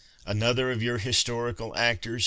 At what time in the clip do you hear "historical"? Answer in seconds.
0.97-1.77